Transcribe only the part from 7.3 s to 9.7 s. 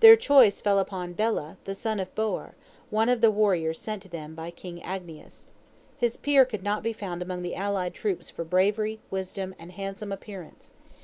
the allied troops for bravery, wisdom, and